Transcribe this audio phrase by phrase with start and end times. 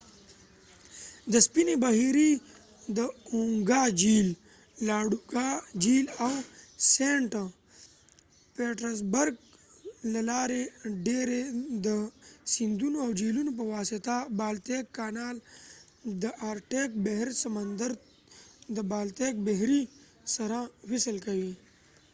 [1.31, 2.99] د سپینې بحیرې–د
[3.33, 4.27] اونګا جھیل،
[4.87, 5.49] لاډوګا
[5.81, 6.33] جهیل او
[6.91, 7.31] سینټ
[8.55, 9.35] پیټرزبرګ
[10.13, 10.61] له لارې،
[11.05, 11.41] ډیری
[11.85, 11.87] د
[12.51, 15.35] سیندونو او جهيلونو په واسطه بالتیک کانال
[16.23, 17.91] د آرټیک بحر سمندر
[18.75, 19.81] د بالتیک بحیرې
[20.35, 20.57] سره
[20.89, 21.53] وصل کوي